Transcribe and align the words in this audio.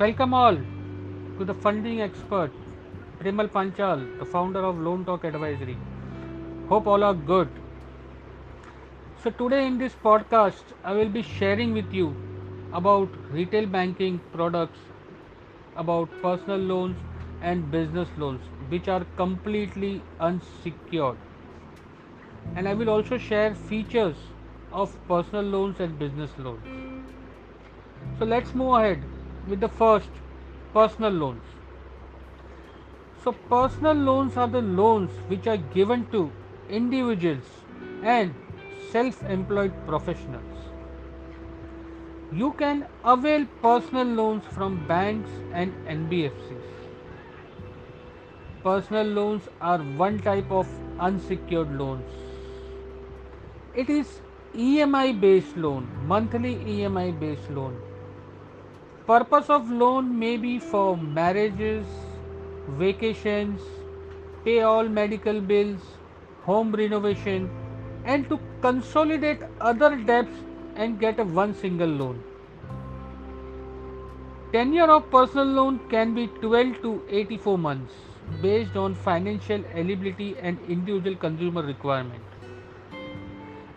Welcome 0.00 0.32
all 0.32 0.56
to 1.38 1.44
the 1.44 1.54
funding 1.54 2.02
expert, 2.02 2.52
Premal 3.20 3.48
Panchal, 3.48 4.06
the 4.20 4.24
founder 4.24 4.60
of 4.60 4.78
Loan 4.78 5.04
Talk 5.04 5.24
Advisory. 5.24 5.76
Hope 6.68 6.86
all 6.86 7.02
are 7.02 7.14
good. 7.14 7.48
So, 9.24 9.30
today 9.30 9.66
in 9.66 9.76
this 9.76 9.96
podcast, 10.04 10.62
I 10.84 10.92
will 10.92 11.08
be 11.08 11.22
sharing 11.22 11.72
with 11.72 11.92
you 11.92 12.14
about 12.72 13.08
retail 13.32 13.66
banking 13.66 14.20
products, 14.32 14.78
about 15.74 16.08
personal 16.22 16.58
loans 16.58 16.96
and 17.42 17.68
business 17.68 18.08
loans, 18.16 18.42
which 18.68 18.86
are 18.86 19.04
completely 19.16 20.04
unsecured. 20.20 21.16
And 22.54 22.68
I 22.68 22.74
will 22.74 22.88
also 22.88 23.18
share 23.18 23.52
features 23.52 24.16
of 24.70 24.96
personal 25.08 25.42
loans 25.42 25.80
and 25.80 25.98
business 25.98 26.30
loans. 26.38 26.66
So, 28.20 28.24
let's 28.24 28.54
move 28.54 28.74
ahead 28.74 29.02
with 29.48 29.60
the 29.60 29.68
first 29.68 30.10
personal 30.72 31.10
loans. 31.10 31.42
So, 33.24 33.32
personal 33.50 33.94
loans 33.94 34.36
are 34.36 34.46
the 34.48 34.62
loans 34.62 35.10
which 35.28 35.46
are 35.46 35.56
given 35.56 36.06
to 36.12 36.30
individuals 36.68 37.44
and 38.02 38.34
self 38.92 39.22
employed 39.24 39.72
professionals. 39.86 40.44
You 42.30 42.52
can 42.52 42.86
avail 43.04 43.46
personal 43.62 44.06
loans 44.06 44.44
from 44.52 44.86
banks 44.86 45.30
and 45.52 45.72
NBFCs. 45.86 46.68
Personal 48.62 49.06
loans 49.06 49.48
are 49.60 49.78
one 50.04 50.18
type 50.20 50.50
of 50.50 50.68
unsecured 51.00 51.76
loans. 51.78 52.04
It 53.74 53.88
is 53.88 54.20
EMI 54.54 55.20
based 55.20 55.56
loan, 55.56 55.88
monthly 56.06 56.56
EMI 56.56 57.18
based 57.18 57.50
loan 57.50 57.76
Purpose 59.08 59.48
of 59.48 59.70
loan 59.70 60.18
may 60.18 60.36
be 60.36 60.58
for 60.58 60.94
marriages, 60.94 61.86
vacations, 62.80 63.62
pay 64.44 64.60
all 64.60 64.86
medical 64.86 65.40
bills, 65.40 65.80
home 66.42 66.72
renovation, 66.72 67.48
and 68.04 68.28
to 68.28 68.38
consolidate 68.60 69.40
other 69.62 69.96
debts 69.96 70.44
and 70.76 71.00
get 71.00 71.18
a 71.18 71.24
one 71.24 71.54
single 71.54 71.88
loan. 71.88 72.22
Tenure 74.52 74.90
of 74.90 75.10
personal 75.10 75.46
loan 75.46 75.80
can 75.88 76.14
be 76.14 76.26
12 76.42 76.82
to 76.82 77.02
84 77.08 77.56
months 77.56 77.94
based 78.42 78.76
on 78.76 78.94
financial 78.94 79.64
eligibility 79.72 80.36
and 80.36 80.60
individual 80.68 81.16
consumer 81.16 81.62
requirement. 81.62 82.22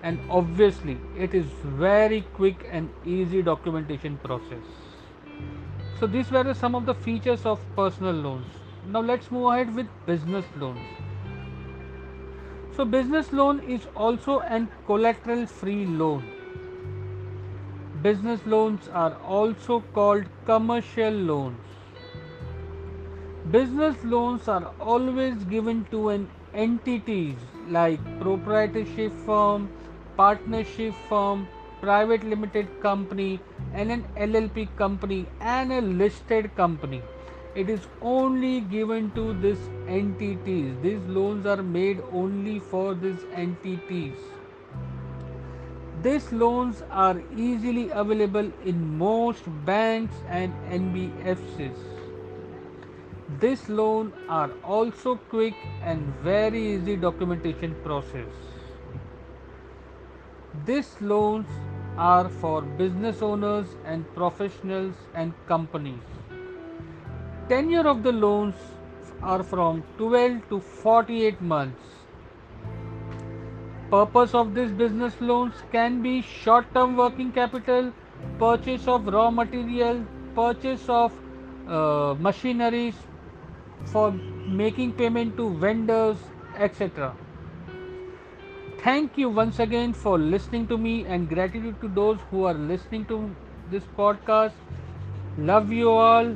And 0.03 0.19
obviously, 0.29 0.99
it 1.17 1.33
is 1.33 1.45
very 1.63 2.23
quick 2.33 2.67
and 2.69 2.89
easy 3.05 3.41
documentation 3.41 4.17
process. 4.17 4.80
So 6.01 6.07
these 6.07 6.31
were 6.31 6.51
some 6.55 6.73
of 6.73 6.87
the 6.87 6.95
features 6.95 7.45
of 7.45 7.59
personal 7.75 8.13
loans. 8.13 8.47
Now 8.87 9.01
let's 9.01 9.29
move 9.29 9.51
ahead 9.53 9.75
with 9.75 9.87
business 10.07 10.45
loans. 10.57 10.79
So 12.75 12.85
business 12.85 13.31
loan 13.31 13.59
is 13.59 13.85
also 13.95 14.39
an 14.39 14.67
collateral 14.87 15.45
free 15.45 15.85
loan. 15.85 16.23
Business 18.01 18.41
loans 18.47 18.87
are 18.87 19.13
also 19.35 19.81
called 19.93 20.25
commercial 20.47 21.11
loans. 21.11 21.59
Business 23.51 24.03
loans 24.03 24.47
are 24.47 24.71
always 24.79 25.35
given 25.55 25.85
to 25.91 26.09
an 26.09 26.27
entities 26.55 27.35
like 27.69 27.99
proprietorship 28.19 29.13
firm, 29.23 29.69
partnership 30.17 30.95
firm, 31.07 31.47
private 31.81 32.23
limited 32.23 32.67
company 32.81 33.39
and 33.73 33.91
an 33.91 34.05
LLP 34.15 34.67
company 34.75 35.25
and 35.39 35.73
a 35.73 35.81
listed 35.81 36.55
company. 36.55 37.01
It 37.53 37.69
is 37.69 37.87
only 38.01 38.61
given 38.61 39.11
to 39.11 39.33
these 39.41 39.69
entities. 39.87 40.75
These 40.81 41.01
loans 41.07 41.45
are 41.45 41.61
made 41.61 42.01
only 42.13 42.59
for 42.59 42.93
these 42.93 43.25
entities. 43.33 44.15
These 46.01 46.31
loans 46.31 46.83
are 46.89 47.21
easily 47.35 47.89
available 47.89 48.51
in 48.65 48.97
most 48.97 49.43
banks 49.65 50.15
and 50.29 50.53
NBFCs. 50.69 51.77
This 53.39 53.67
loan 53.69 54.13
are 54.29 54.49
also 54.63 55.15
quick 55.15 55.53
and 55.83 56.01
very 56.23 56.63
easy 56.75 56.95
documentation 56.95 57.75
process. 57.83 58.27
These 60.65 60.89
loans 61.01 61.47
are 61.97 62.29
for 62.29 62.61
business 62.61 63.21
owners 63.21 63.67
and 63.85 64.05
professionals 64.15 64.95
and 65.13 65.33
companies. 65.47 65.99
Tenure 67.49 67.87
of 67.87 68.03
the 68.03 68.11
loans 68.11 68.55
are 69.21 69.43
from 69.43 69.83
12 69.97 70.49
to 70.49 70.59
48 70.59 71.41
months. 71.41 71.81
Purpose 73.89 74.33
of 74.33 74.55
these 74.55 74.71
business 74.71 75.13
loans 75.19 75.53
can 75.71 76.01
be 76.01 76.21
short 76.21 76.65
term 76.73 76.95
working 76.95 77.31
capital, 77.31 77.91
purchase 78.39 78.87
of 78.87 79.05
raw 79.07 79.29
material, 79.29 80.05
purchase 80.33 80.87
of 80.87 81.11
uh, 81.67 82.15
machineries 82.19 82.95
for 83.85 84.11
making 84.47 84.93
payment 84.93 85.35
to 85.35 85.49
vendors, 85.57 86.17
etc. 86.57 87.13
Thank 88.83 89.17
you 89.17 89.29
once 89.29 89.59
again 89.59 89.93
for 89.93 90.17
listening 90.17 90.67
to 90.67 90.77
me 90.77 91.05
and 91.05 91.29
gratitude 91.29 91.79
to 91.81 91.87
those 91.87 92.19
who 92.29 92.43
are 92.45 92.53
listening 92.53 93.05
to 93.05 93.33
this 93.69 93.83
podcast. 93.97 94.53
Love 95.37 95.71
you 95.71 95.89
all 95.91 96.35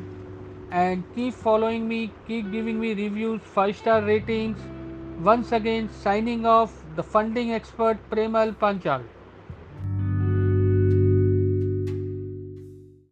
and 0.71 1.03
keep 1.15 1.33
following 1.33 1.87
me, 1.87 2.11
keep 2.27 2.51
giving 2.51 2.79
me 2.79 2.93
reviews, 2.93 3.41
5 3.41 3.75
star 3.77 4.01
ratings. 4.01 4.59
Once 5.19 5.51
again, 5.51 5.89
signing 5.89 6.45
off 6.45 6.83
the 6.95 7.03
funding 7.03 7.51
expert 7.53 7.97
Premal 8.11 8.55
Panchal. 8.55 9.03